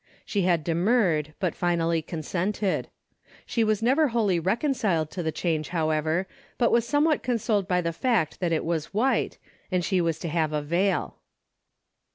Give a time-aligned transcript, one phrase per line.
[0.25, 2.87] She had demurred, but finally consented.
[3.45, 6.27] She was never wholly reconciled to the change, 338 A DAILY BATEA^ however,
[6.57, 9.37] but was somewhat consoled by the fact that it was white
[9.71, 11.17] and she was to have a veil.